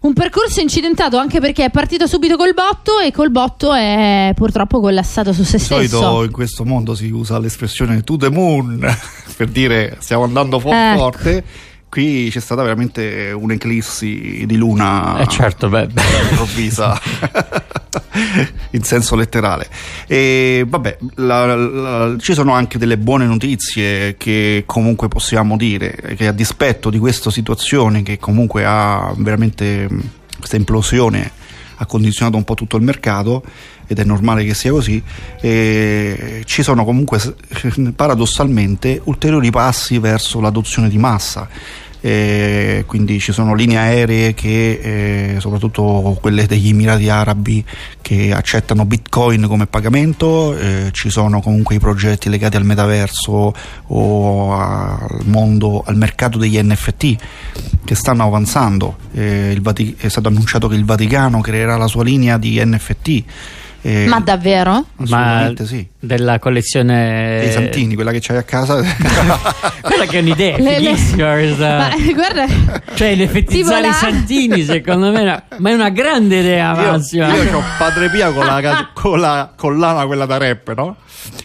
un 0.00 0.12
percorso 0.14 0.60
incidentato 0.60 1.16
anche 1.16 1.38
perché 1.38 1.66
è 1.66 1.70
partito 1.70 2.08
subito 2.08 2.36
col 2.36 2.54
botto 2.54 2.98
e 2.98 3.12
col 3.12 3.30
botto 3.30 3.72
è 3.72 4.32
purtroppo 4.34 4.80
collassato 4.80 5.32
su 5.32 5.42
se 5.44 5.58
Di 5.58 5.62
solito 5.64 5.96
stesso. 5.96 6.22
in 6.24 6.30
questo 6.30 6.64
mondo 6.64 6.94
si 6.94 7.10
usa 7.10 7.38
l'espressione 7.40 8.02
to 8.02 8.16
the 8.16 8.30
moon 8.30 8.78
per 9.36 9.48
dire 9.48 9.96
stiamo 10.00 10.22
andando 10.22 10.58
fo- 10.60 10.70
Ecco. 10.72 10.98
forte. 10.98 11.44
Qui 11.90 12.28
c'è 12.30 12.40
stata 12.40 12.62
veramente 12.62 13.32
un'eclissi 13.32 14.44
di 14.46 14.56
luna 14.56 15.20
Eh 15.20 15.26
certo, 15.26 15.68
beh, 15.70 15.88
improvvisa 16.30 17.00
in 18.72 18.82
senso 18.82 19.16
letterale. 19.16 19.68
E 20.06 20.64
vabbè, 20.68 20.98
la- 21.14 21.56
la- 21.56 22.16
ci 22.18 22.34
sono 22.34 22.52
anche 22.52 22.76
delle 22.78 22.98
buone 22.98 23.24
notizie 23.24 24.16
che 24.18 24.64
comunque 24.66 25.08
possiamo 25.08 25.56
dire 25.56 26.14
che 26.16 26.26
a 26.26 26.32
dispetto 26.32 26.90
di 26.90 26.98
questa 26.98 27.30
situazione 27.30 28.02
che 28.02 28.18
comunque 28.18 28.64
ha 28.66 29.12
veramente 29.16 29.88
questa 30.38 30.56
implosione 30.56 31.32
ha 31.80 31.86
condizionato 31.86 32.36
un 32.36 32.44
po' 32.44 32.54
tutto 32.54 32.76
il 32.76 32.82
mercato 32.82 33.42
ed 33.86 33.98
è 33.98 34.04
normale 34.04 34.44
che 34.44 34.54
sia 34.54 34.70
così, 34.70 35.02
ci 35.40 36.62
sono 36.62 36.84
comunque 36.84 37.20
paradossalmente 37.96 39.00
ulteriori 39.04 39.50
passi 39.50 39.98
verso 39.98 40.40
l'adozione 40.40 40.88
di 40.88 40.98
massa. 40.98 41.48
E 42.00 42.84
quindi 42.86 43.18
ci 43.18 43.32
sono 43.32 43.54
linee 43.54 43.76
aeree 43.76 44.34
che, 44.34 45.34
eh, 45.34 45.40
soprattutto 45.40 46.16
quelle 46.20 46.46
degli 46.46 46.68
Emirati 46.68 47.08
Arabi, 47.08 47.64
che 48.00 48.32
accettano 48.32 48.84
Bitcoin 48.84 49.46
come 49.46 49.66
pagamento, 49.66 50.56
eh, 50.56 50.90
ci 50.92 51.10
sono 51.10 51.40
comunque 51.40 51.74
i 51.74 51.78
progetti 51.78 52.28
legati 52.28 52.56
al 52.56 52.64
metaverso 52.64 53.52
o 53.86 54.52
al 54.52 55.22
mondo, 55.24 55.82
al 55.84 55.96
mercato 55.96 56.38
degli 56.38 56.58
NFT 56.60 57.16
che 57.84 57.94
stanno 57.94 58.24
avanzando. 58.24 58.96
Eh, 59.12 59.50
il 59.50 59.62
Vati- 59.62 59.96
è 59.98 60.08
stato 60.08 60.28
annunciato 60.28 60.68
che 60.68 60.76
il 60.76 60.84
Vaticano 60.84 61.40
creerà 61.40 61.76
la 61.76 61.86
sua 61.86 62.04
linea 62.04 62.38
di 62.38 62.60
NFT. 62.62 63.24
Eh, 63.82 64.06
Ma 64.06 64.20
davvero? 64.20 64.84
Ma 64.96 65.04
assolutamente 65.04 65.66
sì. 65.66 65.86
della 65.98 66.38
collezione 66.38 67.38
Dei 67.40 67.52
Santini, 67.52 67.94
quella 67.94 68.10
che 68.10 68.18
c'hai 68.20 68.36
a 68.38 68.42
casa. 68.42 68.82
Quella 69.80 70.04
che 70.06 70.18
è 70.18 70.20
un'idea 70.20 70.56
Le- 70.58 70.80
le- 70.80 70.94
fighissima 70.94 71.32
questa. 71.34 71.76
Ma 71.76 71.90
guarda, 72.14 72.46
Cioè, 72.94 73.14
l'effettizzare 73.14 73.76
Tipo 73.76 73.86
i 73.86 73.90
la- 73.90 73.92
santini, 73.92 74.64
secondo 74.64 75.10
me, 75.12 75.18
è 75.18 75.22
una- 75.22 75.42
ma 75.58 75.70
è 75.70 75.74
una 75.74 75.88
grande 75.90 76.38
idea, 76.40 76.80
io, 76.80 76.90
Massimo. 76.90 77.26
io 77.28 77.58
ho 77.58 77.62
Padre 77.78 78.10
Pia 78.10 78.30
con 78.32 78.44
la, 78.44 78.88
con 78.92 79.20
la 79.20 79.52
collana 79.56 80.06
quella 80.06 80.26
da 80.26 80.36
rap, 80.36 80.74
no? 80.74 80.96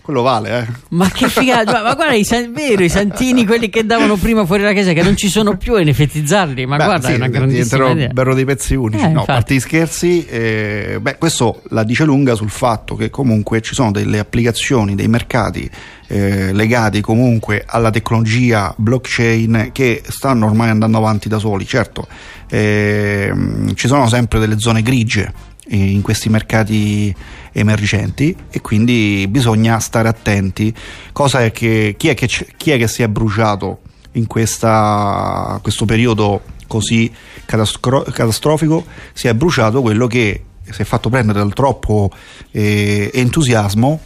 Quello 0.01 0.21
vale, 0.21 0.59
eh. 0.59 0.67
Ma 0.89 1.09
che 1.09 1.27
figata, 1.27 1.71
ma, 1.71 1.81
ma, 1.83 1.93
guarda, 1.95 2.13
i, 2.13 2.25
vero, 2.51 2.83
i 2.83 2.89
santini, 2.89 3.45
quelli 3.45 3.69
che 3.69 3.85
davano 3.85 4.15
prima 4.15 4.45
fuori 4.45 4.63
la 4.63 4.73
chiesa, 4.73 4.93
che 4.93 5.03
non 5.03 5.15
ci 5.15 5.29
sono 5.29 5.57
più 5.57 5.75
e 5.77 5.83
NFTizzarli, 5.85 6.65
ma 6.65 6.77
beh, 6.77 6.83
guarda, 6.83 7.07
sì, 7.07 7.13
è 7.13 7.15
una 7.15 7.27
grandissima 7.27 7.91
idea. 7.91 8.07
Berro 8.09 8.33
dei 8.33 8.45
pezzi 8.45 8.75
unici. 8.75 9.03
Eh, 9.03 9.09
no, 9.09 9.21
a 9.21 9.25
parte 9.25 9.55
gli 9.55 9.59
scherzi, 9.59 10.25
eh, 10.25 10.97
beh, 11.01 11.17
questo 11.17 11.61
la 11.69 11.83
dice 11.83 12.03
lunga 12.03 12.35
sul 12.35 12.49
fatto 12.49 12.95
che 12.95 13.09
comunque 13.09 13.61
ci 13.61 13.73
sono 13.73 13.91
delle 13.91 14.19
applicazioni, 14.19 14.95
dei 14.95 15.07
mercati 15.07 15.69
eh, 16.07 16.53
legati 16.53 17.01
comunque 17.01 17.63
alla 17.65 17.89
tecnologia 17.89 18.73
blockchain 18.77 19.69
che 19.71 20.03
stanno 20.07 20.45
ormai 20.45 20.69
andando 20.69 20.97
avanti 20.97 21.27
da 21.27 21.39
soli. 21.39 21.65
Certo, 21.65 22.07
eh, 22.49 23.33
ci 23.73 23.87
sono 23.87 24.07
sempre 24.07 24.39
delle 24.39 24.59
zone 24.59 24.81
grigie 24.81 25.51
in 25.69 26.01
questi 26.01 26.29
mercati 26.29 27.13
emergenti 27.51 28.35
e 28.49 28.61
quindi 28.61 29.25
bisogna 29.29 29.79
stare 29.79 30.07
attenti. 30.07 30.73
Cosa 31.11 31.43
è 31.43 31.51
che 31.51 31.95
chi 31.97 32.09
è 32.09 32.13
che, 32.13 32.27
chi 32.27 32.71
è 32.71 32.77
che 32.77 32.87
si 32.87 33.03
è 33.03 33.07
bruciato 33.07 33.79
in 34.13 34.27
questa, 34.27 35.59
questo 35.61 35.85
periodo 35.85 36.41
così 36.67 37.11
catastro- 37.45 38.03
catastrofico? 38.03 38.85
Si 39.13 39.27
è 39.27 39.33
bruciato 39.33 39.81
quello 39.81 40.07
che 40.07 40.43
si 40.69 40.81
è 40.81 40.85
fatto 40.85 41.09
prendere 41.09 41.39
dal 41.39 41.53
troppo 41.53 42.09
eh, 42.51 43.11
entusiasmo 43.13 43.99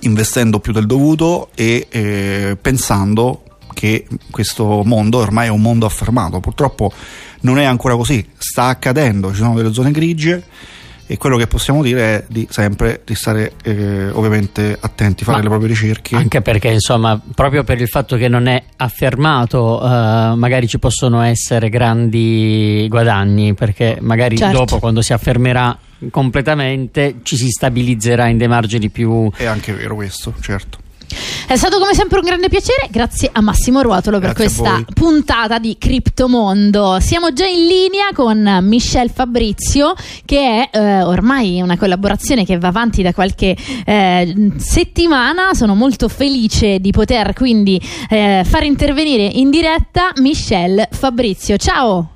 investendo 0.00 0.60
più 0.60 0.72
del 0.72 0.86
dovuto 0.86 1.50
e 1.54 1.86
eh, 1.90 2.56
pensando 2.60 3.42
che 3.74 4.06
questo 4.30 4.82
mondo 4.84 5.18
ormai 5.18 5.46
è 5.46 5.50
un 5.50 5.62
mondo 5.62 5.86
affermato. 5.86 6.40
Purtroppo 6.40 6.92
non 7.40 7.58
è 7.58 7.64
ancora 7.64 7.96
così, 7.96 8.26
sta 8.36 8.64
accadendo, 8.64 9.30
ci 9.30 9.38
sono 9.38 9.54
delle 9.54 9.72
zone 9.72 9.90
grigie 9.90 10.42
e 11.10 11.16
quello 11.16 11.36
che 11.36 11.48
possiamo 11.48 11.82
dire 11.82 12.18
è 12.18 12.24
di 12.28 12.46
sempre 12.48 13.02
di 13.04 13.16
stare 13.16 13.54
eh, 13.64 14.10
ovviamente 14.10 14.78
attenti, 14.78 15.24
fare 15.24 15.38
Ma 15.38 15.42
le 15.42 15.48
proprie 15.48 15.68
ricerche. 15.68 16.14
Anche 16.14 16.40
perché 16.40 16.68
insomma, 16.68 17.20
proprio 17.34 17.64
per 17.64 17.80
il 17.80 17.88
fatto 17.88 18.16
che 18.16 18.28
non 18.28 18.46
è 18.46 18.62
affermato, 18.76 19.82
eh, 19.82 20.34
magari 20.36 20.68
ci 20.68 20.78
possono 20.78 21.20
essere 21.22 21.68
grandi 21.68 22.86
guadagni, 22.88 23.54
perché 23.54 23.98
magari 24.00 24.36
certo. 24.36 24.58
dopo 24.58 24.78
quando 24.78 25.02
si 25.02 25.12
affermerà 25.12 25.76
completamente 26.12 27.16
ci 27.24 27.36
si 27.36 27.48
stabilizzerà 27.48 28.28
in 28.28 28.38
dei 28.38 28.46
margini 28.46 28.88
più... 28.88 29.28
È 29.34 29.46
anche 29.46 29.72
vero 29.72 29.96
questo, 29.96 30.32
certo. 30.40 30.78
È 31.46 31.56
stato 31.56 31.78
come 31.78 31.94
sempre 31.94 32.18
un 32.18 32.24
grande 32.24 32.48
piacere, 32.48 32.88
grazie 32.90 33.28
a 33.32 33.40
Massimo 33.40 33.82
Ruotolo 33.82 34.18
per 34.18 34.32
grazie 34.32 34.62
questa 34.62 34.84
puntata 34.94 35.58
di 35.58 35.76
Criptomondo. 35.78 36.98
Siamo 37.00 37.32
già 37.32 37.46
in 37.46 37.66
linea 37.66 38.08
con 38.14 38.58
Michel 38.62 39.10
Fabrizio 39.10 39.94
che 40.24 40.68
è 40.70 40.76
eh, 40.76 41.02
ormai 41.02 41.60
una 41.60 41.76
collaborazione 41.76 42.44
che 42.44 42.58
va 42.58 42.68
avanti 42.68 43.02
da 43.02 43.12
qualche 43.12 43.56
eh, 43.84 44.52
settimana. 44.58 45.54
Sono 45.54 45.74
molto 45.74 46.08
felice 46.08 46.78
di 46.78 46.92
poter 46.92 47.32
quindi 47.34 47.80
eh, 48.08 48.42
far 48.44 48.62
intervenire 48.62 49.24
in 49.24 49.50
diretta 49.50 50.12
Michel 50.16 50.86
Fabrizio. 50.90 51.56
Ciao! 51.56 52.10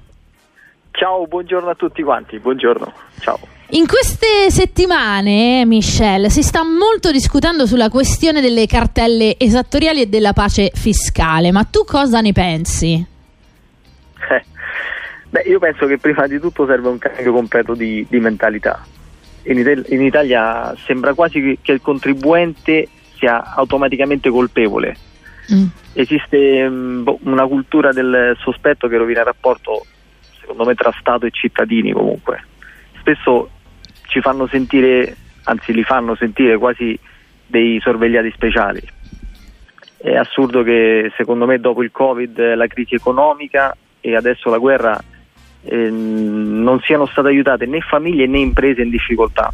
Ciao, 0.93 1.27
buongiorno 1.27 1.71
a 1.71 1.75
tutti 1.75 2.05
quanti, 2.05 2.39
buongiorno, 2.39 2.93
ciao. 3.19 3.54
In 3.71 3.87
queste 3.87 4.51
settimane, 4.51 5.65
Michelle, 5.65 6.29
si 6.29 6.43
sta 6.43 6.63
molto 6.63 7.11
discutendo 7.11 7.67
sulla 7.67 7.89
questione 7.89 8.43
delle 8.43 8.67
cartelle 8.67 9.37
esattoriali 9.39 10.03
e 10.03 10.07
della 10.07 10.35
pace 10.35 10.71
fiscale, 10.75 11.51
ma 11.51 11.65
tu 11.65 11.83
cosa 11.85 12.21
ne 12.21 12.33
pensi? 12.33 13.05
Eh, 14.31 14.45
beh, 15.31 15.41
io 15.47 15.59
penso 15.59 15.87
che 15.87 15.97
prima 15.97 16.27
di 16.27 16.39
tutto 16.39 16.67
serve 16.67 16.89
un 16.89 16.99
cambio 16.99 17.33
completo 17.33 17.75
di, 17.75 18.07
di 18.09 18.21
mentalità. 18.21 18.85
In, 19.45 19.59
Italia, 19.59 19.85
in 19.89 20.03
Italia 20.03 20.75
sembra 20.85 21.15
quasi 21.15 21.59
che 21.61 21.73
il 21.73 21.81
contribuente 21.81 22.89
sia 23.17 23.55
automaticamente 23.55 24.29
colpevole. 24.29 24.97
Mm. 25.53 25.67
Esiste 25.95 26.69
mh, 26.69 26.75
mm, 26.75 27.03
boh, 27.03 27.19
una 27.23 27.47
cultura 27.47 27.93
del 27.93 28.37
sospetto 28.41 28.89
che 28.89 28.99
rovina 28.99 29.21
il 29.21 29.27
rapporto, 29.27 29.87
secondo 30.39 30.65
me, 30.67 30.75
tra 30.75 30.95
Stato 31.01 31.25
e 31.25 31.31
cittadini 31.31 31.93
comunque. 31.93 32.45
Spesso 33.05 33.51
ci 34.07 34.23
fanno 34.23 34.47
sentire, 34.47 35.15
anzi 35.43 35.75
li 35.75 35.85
fanno 35.85 36.15
sentire 36.15 36.57
quasi 36.57 36.99
dei 37.47 37.79
sorvegliati 37.81 38.31
speciali. 38.33 38.81
È 39.99 40.17
assurdo 40.17 40.63
che 40.63 41.13
secondo 41.15 41.45
me 41.45 41.61
dopo 41.61 41.83
il 41.83 41.91
Covid, 41.91 42.55
la 42.55 42.67
crisi 42.67 42.95
economica 42.95 43.77
e 44.01 44.17
adesso 44.17 44.49
la 44.49 44.57
guerra 44.57 44.99
eh, 45.65 45.91
non 45.91 46.81
siano 46.81 47.05
state 47.05 47.29
aiutate 47.29 47.67
né 47.67 47.81
famiglie 47.83 48.27
né 48.27 48.39
imprese 48.39 48.81
in 48.81 48.89
difficoltà. 48.89 49.51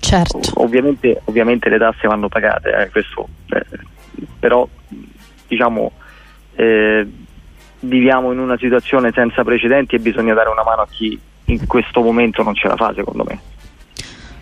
Certo. 0.00 0.40
Ovviamente, 0.54 1.20
ovviamente 1.26 1.68
le 1.68 1.78
tasse 1.78 2.08
vanno 2.08 2.28
pagate, 2.28 2.70
eh, 2.70 2.90
questo, 2.90 3.28
eh, 3.50 3.64
però 4.40 4.68
diciamo 5.46 5.92
eh, 6.56 7.06
viviamo 7.78 8.32
in 8.32 8.40
una 8.40 8.58
situazione 8.58 9.12
senza 9.12 9.44
precedenti 9.44 9.94
e 9.94 10.00
bisogna 10.00 10.34
dare 10.34 10.48
una 10.48 10.64
mano 10.64 10.82
a 10.82 10.88
chi 10.88 11.16
in 11.46 11.66
questo 11.66 12.00
momento 12.00 12.42
non 12.42 12.54
ce 12.54 12.68
la 12.68 12.76
fa 12.76 12.92
secondo 12.94 13.24
me. 13.24 13.40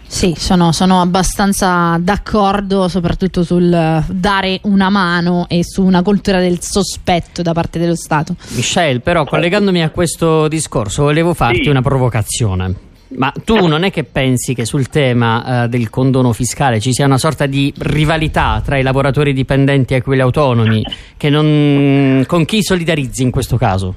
Sì, 0.07 0.35
sono, 0.37 0.71
sono, 0.71 1.01
abbastanza 1.01 1.97
d'accordo 1.99 2.87
soprattutto 2.87 3.43
sul 3.43 4.05
dare 4.07 4.61
una 4.63 4.89
mano 4.89 5.47
e 5.49 5.65
su 5.65 5.83
una 5.83 6.03
cultura 6.03 6.39
del 6.39 6.61
sospetto 6.61 7.43
da 7.43 7.53
parte 7.53 7.81
dello 7.81 7.97
Stato. 7.97 8.37
Michelle, 8.55 9.01
però 9.01 9.25
collegandomi 9.25 9.83
a 9.83 9.91
questo 9.91 10.47
discorso 10.47 11.03
volevo 11.03 11.35
farti 11.35 11.65
sì. 11.65 11.69
una 11.69 11.83
provocazione. 11.83 12.93
Ma 13.17 13.33
tu 13.45 13.67
non 13.67 13.85
è 13.85 13.91
che 13.91 14.05
pensi 14.05 14.55
che 14.55 14.65
sul 14.65 14.89
tema 14.89 15.65
eh, 15.65 15.69
del 15.69 15.91
condono 15.91 16.33
fiscale 16.33 16.81
ci 16.81 16.93
sia 16.93 17.07
una 17.07 17.19
sorta 17.19 17.47
di 17.47 17.73
rivalità 17.79 18.61
tra 18.65 18.79
i 18.79 18.83
lavoratori 18.83 19.33
dipendenti 19.33 19.95
e 19.95 20.03
quelli 20.03 20.21
autonomi? 20.21 20.83
Non... 21.23 22.25
Con 22.27 22.45
chi 22.45 22.63
solidarizzi 22.63 23.23
in 23.23 23.31
questo 23.31 23.57
caso? 23.57 23.95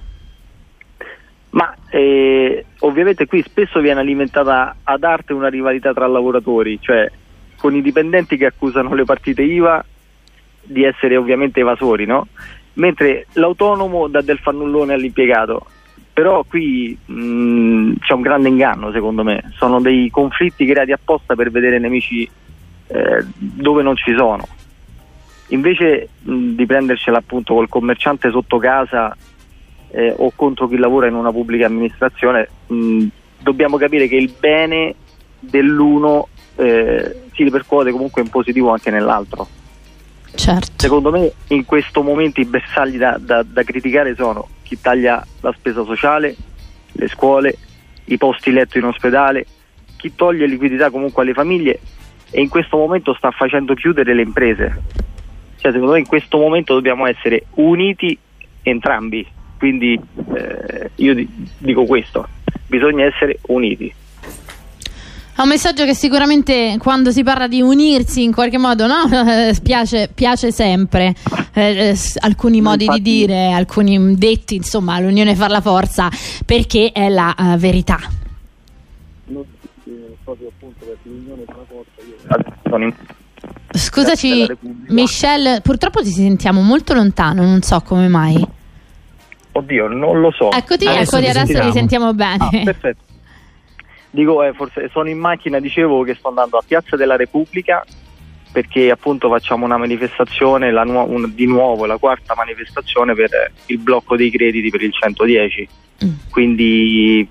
Ma 1.52 1.74
eh, 1.90 2.66
ovviamente 2.88 3.28
qui 3.28 3.44
spesso 3.44 3.80
viene 3.80 4.00
alimentata 4.00 4.78
ad 4.84 5.04
arte 5.04 5.34
una 5.34 5.50
rivalità 5.50 5.94
tra 5.94 6.08
lavoratori, 6.08 6.80
cioè 6.82 7.10
con 7.58 7.76
i 7.76 7.82
dipendenti 7.82 8.38
che 8.38 8.46
accusano 8.46 8.94
le 8.94 9.04
partite 9.04 9.42
IVA 9.42 9.84
di 10.64 10.84
essere 10.84 11.18
ovviamente 11.18 11.60
evasori, 11.60 12.06
no? 12.06 12.28
mentre 12.74 13.28
l'autonomo 13.34 14.08
dà 14.08 14.22
del 14.22 14.40
fannullone 14.40 14.94
all'impiegato. 14.94 15.66
Però 16.14 16.44
qui 16.48 16.98
mh, 17.06 17.94
c'è 18.00 18.14
un 18.14 18.22
grande 18.22 18.50
inganno 18.50 18.92
secondo 18.92 19.24
me, 19.24 19.52
sono 19.56 19.80
dei 19.80 20.10
conflitti 20.10 20.66
creati 20.66 20.92
apposta 20.92 21.36
per 21.36 21.52
vedere 21.52 21.78
nemici 21.78 22.28
eh, 22.88 23.26
dove 23.36 23.84
non 23.84 23.96
ci 23.96 24.16
sono. 24.16 24.48
Invece 25.50 26.10
mh, 26.22 26.56
di 26.56 26.66
prendercela 26.66 27.20
appunto 27.20 27.54
col 27.54 27.70
commerciante 27.70 28.32
sotto 28.32 28.58
casa 28.58 29.16
eh, 29.98 30.14
o 30.16 30.32
contro 30.36 30.68
chi 30.68 30.78
lavora 30.78 31.08
in 31.08 31.16
una 31.16 31.32
pubblica 31.32 31.66
amministrazione, 31.66 32.48
mh, 32.68 33.08
dobbiamo 33.40 33.78
capire 33.78 34.08
che 34.08 34.16
il 34.16 34.32
bene 34.40 34.94
dell'uno 35.40 36.28
eh, 36.56 37.24
si 37.34 37.44
ripercuote 37.44 37.92
comunque 37.92 38.22
in 38.22 38.30
positivo 38.30 38.70
anche 38.70 38.92
nell'altro. 38.92 39.48
Certo. 40.36 40.74
Secondo 40.76 41.10
me 41.10 41.32
in 41.48 41.66
questo 41.66 42.04
momento 42.04 42.40
i 42.40 42.46
bersagli 42.46 42.98
da, 42.98 43.18
da, 43.20 43.42
da 43.42 43.64
criticare 43.64 44.14
sono 44.14 44.48
chi 44.62 44.80
taglia 44.80 45.26
la 45.42 45.52
spesa 45.58 45.84
sociale, 45.84 46.36
le 46.92 47.08
scuole, 47.08 47.58
i 48.06 48.18
posti 48.18 48.52
letto 48.52 48.78
in 48.78 48.84
ospedale, 48.84 49.48
chi 49.98 50.14
toglie 50.14 50.46
liquidità 50.46 50.92
comunque 50.92 51.24
alle 51.24 51.34
famiglie 51.34 51.80
e 52.30 52.40
in 52.40 52.50
questo 52.50 52.78
momento 52.78 53.16
sta 53.16 53.32
facendo 53.32 53.74
chiudere 53.74 54.14
le 54.14 54.22
imprese. 54.22 54.84
Cioè, 55.56 55.72
secondo 55.72 55.94
me 55.94 56.00
in 56.00 56.06
questo 56.06 56.38
momento 56.38 56.76
dobbiamo 56.76 57.08
essere 57.08 57.46
uniti 57.56 58.16
entrambi. 58.62 59.26
Quindi 59.58 60.00
eh, 60.36 60.92
io 60.96 61.28
dico 61.58 61.86
questo, 61.86 62.28
bisogna 62.68 63.06
essere 63.06 63.40
uniti. 63.48 63.94
È 65.38 65.42
un 65.44 65.50
messaggio 65.50 65.86
che 65.86 65.94
sicuramente 65.94 66.78
quando 66.80 67.12
si 67.12 67.22
parla 67.22 67.48
di 67.48 67.62
unirsi 67.62 68.24
in 68.24 68.34
qualche 68.34 68.58
modo 68.58 68.88
no? 68.88 69.08
piace, 69.62 70.10
piace, 70.12 70.52
sempre. 70.52 71.14
Eh, 71.54 71.90
eh, 71.90 71.98
alcuni 72.22 72.60
modi 72.60 72.86
Infatti, 72.86 73.04
di 73.04 73.18
dire, 73.20 73.52
alcuni 73.52 74.16
detti, 74.16 74.56
insomma, 74.56 75.00
l'unione 75.00 75.36
fa 75.36 75.48
la 75.48 75.62
forza 75.62 76.10
perché 76.44 76.92
è 76.92 77.08
la 77.10 77.36
uh, 77.38 77.56
verità. 77.56 78.00
Scusaci, 83.70 84.48
Michelle, 84.88 85.62
purtroppo 85.62 86.02
ti 86.02 86.10
sentiamo 86.10 86.62
molto 86.62 86.96
lontano, 86.96 87.44
non 87.44 87.62
so 87.62 87.80
come 87.82 88.08
mai. 88.08 88.44
Oddio, 89.58 89.88
non 89.88 90.20
lo 90.20 90.32
so. 90.32 90.52
Eccoti, 90.52 90.86
adesso, 90.88 91.18
eccoti, 91.18 91.38
adesso 91.38 91.64
li 91.64 91.72
sentiamo 91.72 92.14
bene. 92.14 92.38
Ah, 92.40 92.50
perfetto. 92.64 93.04
Dico, 94.12 94.44
eh, 94.44 94.54
forse 94.54 94.90
sono 94.92 95.10
in 95.10 95.18
macchina, 95.18 95.60
dicevo 95.60 96.04
che 96.04 96.14
sto 96.14 96.30
andando 96.30 96.58
a 96.58 96.64
Piazza 96.66 96.96
della 96.96 97.16
Repubblica 97.16 97.84
perché 98.52 98.90
appunto 98.90 99.30
facciamo 99.30 99.66
una 99.66 99.78
manifestazione, 99.78 100.72
nu- 100.72 101.06
un, 101.08 101.34
di 101.36 101.46
nuovo 101.46 101.86
la 101.86 101.98
quarta 101.98 102.34
manifestazione 102.36 103.14
per 103.14 103.30
il 103.66 103.78
blocco 103.80 104.16
dei 104.16 104.32
crediti 104.32 104.70
per 104.70 104.82
il 104.82 104.94
110. 104.94 105.68
Mm. 106.06 106.10
Quindi 106.32 107.28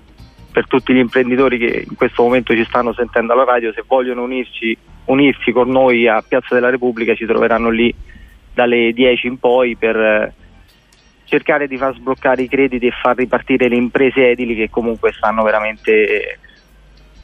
per 0.51 0.67
tutti 0.67 0.93
gli 0.93 0.99
imprenditori 0.99 1.57
che 1.57 1.85
in 1.89 1.95
questo 1.95 2.23
momento 2.23 2.53
ci 2.53 2.65
stanno 2.65 2.93
sentendo 2.93 3.33
alla 3.33 3.45
radio, 3.45 3.71
se 3.73 3.83
vogliono 3.85 4.23
unirci 4.23 4.77
unirsi 5.05 5.51
con 5.51 5.69
noi 5.69 6.07
a 6.07 6.21
Piazza 6.25 6.53
della 6.53 6.69
Repubblica 6.69 7.15
ci 7.15 7.25
troveranno 7.25 7.69
lì 7.69 7.93
dalle 8.53 8.91
10 8.91 9.27
in 9.27 9.37
poi 9.37 9.75
per 9.77 9.95
eh, 9.95 10.33
cercare 11.27 11.67
di 11.67 11.77
far 11.77 11.93
sbloccare 11.93 12.41
i 12.41 12.47
crediti 12.47 12.87
e 12.87 12.91
far 12.91 13.17
ripartire 13.17 13.67
le 13.67 13.75
imprese 13.75 14.29
edili 14.31 14.55
che 14.55 14.69
comunque 14.69 15.11
stanno 15.11 15.43
veramente 15.43 16.39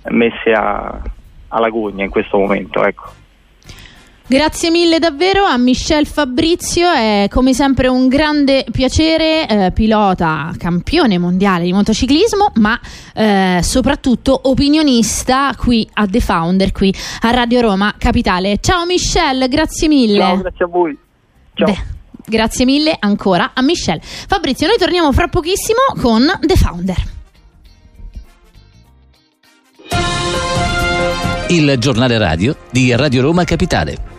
messe 0.10 0.52
a, 0.52 1.02
alla 1.48 1.70
gogna 1.70 2.04
in 2.04 2.10
questo 2.10 2.38
momento. 2.38 2.84
Ecco. 2.84 3.22
Grazie 4.26 4.72
mille 4.72 5.00
davvero 5.00 5.44
a 5.44 5.58
Michel 5.58 6.08
Fabrizio, 6.08 6.90
è 6.90 7.28
come 7.30 7.54
sempre 7.54 7.88
un 7.90 8.08
grande 8.08 8.66
piacere, 8.72 9.48
eh, 9.48 9.72
pilota 9.74 10.54
campione 10.58 11.18
mondiale 11.18 11.66
di 11.66 11.74
motociclismo, 11.74 12.54
ma 12.56 12.80
eh, 13.14 13.60
soprattutto 13.62 14.40
opinionista 14.44 15.54
qui 15.58 15.88
a 15.94 16.08
The 16.08 16.22
Founder, 16.22 16.72
qui 16.72 16.94
a 17.22 17.32
Radio 17.32 17.60
Roma 17.60 17.94
Capitale. 17.98 18.60
Ciao 18.62 18.86
Michel, 18.86 19.50
grazie 19.50 19.90
mille. 19.90 20.20
Ciao, 20.20 20.38
grazie 20.38 20.66
a 20.66 20.68
voi. 20.68 20.98
Ciao. 21.54 21.68
De- 21.68 22.02
grazie 22.26 22.66
mille 22.66 22.96
ancora 23.00 23.52
a 23.54 23.62
Michel. 23.62 24.00
Fabrizio, 24.02 24.68
noi 24.68 24.78
torniamo 24.78 25.12
fra 25.12 25.28
pochissimo 25.28 25.80
con 26.00 26.26
The 26.42 26.56
Founder. 26.56 27.12
Il 31.50 31.76
giornale 31.78 32.18
radio 32.18 32.56
di 32.72 32.96
Radio 32.96 33.22
Roma 33.22 33.44
Capitale. 33.44 34.13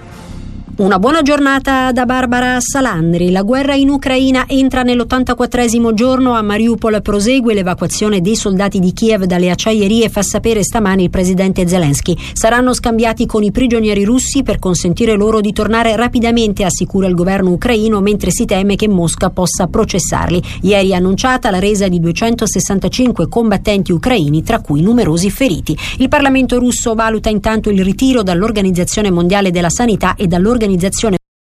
Una 0.76 0.98
buona 0.98 1.22
giornata 1.22 1.92
da 1.92 2.04
Barbara 2.04 2.58
Salandri. 2.58 3.30
La 3.30 3.42
guerra 3.42 3.76
in 3.76 3.90
Ucraina 3.90 4.44
entra 4.48 4.82
nell'84 4.82 5.94
giorno. 5.94 6.34
A 6.34 6.42
Mariupol 6.42 7.00
prosegue 7.00 7.54
l'evacuazione 7.54 8.20
dei 8.20 8.34
soldati 8.34 8.80
di 8.80 8.92
Kiev 8.92 9.22
dalle 9.22 9.50
acciaierie, 9.50 10.08
fa 10.08 10.22
sapere 10.22 10.64
stamani 10.64 11.04
il 11.04 11.10
presidente 11.10 11.68
Zelensky. 11.68 12.16
Saranno 12.32 12.74
scambiati 12.74 13.24
con 13.24 13.44
i 13.44 13.52
prigionieri 13.52 14.02
russi 14.02 14.42
per 14.42 14.58
consentire 14.58 15.14
loro 15.14 15.40
di 15.40 15.52
tornare 15.52 15.94
rapidamente, 15.94 16.64
assicura 16.64 17.06
il 17.06 17.14
governo 17.14 17.52
ucraino, 17.52 18.00
mentre 18.00 18.32
si 18.32 18.44
teme 18.44 18.74
che 18.74 18.88
Mosca 18.88 19.30
possa 19.30 19.68
processarli. 19.68 20.42
Ieri 20.62 20.90
è 20.90 20.94
annunciata 20.94 21.52
la 21.52 21.60
resa 21.60 21.86
di 21.86 22.00
265 22.00 23.28
combattenti 23.28 23.92
ucraini, 23.92 24.42
tra 24.42 24.60
cui 24.60 24.82
numerosi 24.82 25.30
feriti. 25.30 25.78
Il 25.98 26.08
Parlamento 26.08 26.58
russo 26.58 26.94
valuta 26.94 27.28
intanto 27.28 27.70
il 27.70 27.84
ritiro 27.84 28.24
dall'Organizzazione 28.24 29.12
Mondiale 29.12 29.52
della 29.52 29.70
Sanità 29.70 30.16
e 30.16 30.26
dall'Organizzazione 30.26 30.62
organizzazione 30.64 31.18